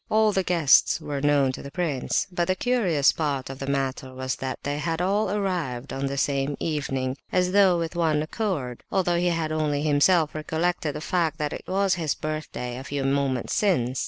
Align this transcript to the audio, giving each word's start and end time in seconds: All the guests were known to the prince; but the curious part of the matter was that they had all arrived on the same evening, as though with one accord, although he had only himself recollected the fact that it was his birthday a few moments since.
All 0.09 0.31
the 0.31 0.41
guests 0.41 0.99
were 0.99 1.21
known 1.21 1.51
to 1.51 1.61
the 1.61 1.69
prince; 1.69 2.25
but 2.31 2.47
the 2.47 2.55
curious 2.55 3.11
part 3.11 3.51
of 3.51 3.59
the 3.59 3.67
matter 3.67 4.11
was 4.15 4.37
that 4.37 4.57
they 4.63 4.79
had 4.79 4.99
all 4.99 5.29
arrived 5.29 5.93
on 5.93 6.07
the 6.07 6.17
same 6.17 6.57
evening, 6.59 7.17
as 7.31 7.51
though 7.51 7.77
with 7.77 7.95
one 7.95 8.23
accord, 8.23 8.81
although 8.91 9.17
he 9.19 9.27
had 9.29 9.51
only 9.51 9.83
himself 9.83 10.33
recollected 10.33 10.95
the 10.95 11.01
fact 11.01 11.37
that 11.37 11.53
it 11.53 11.65
was 11.67 11.93
his 12.01 12.15
birthday 12.15 12.77
a 12.79 12.83
few 12.83 13.03
moments 13.03 13.53
since. 13.53 13.99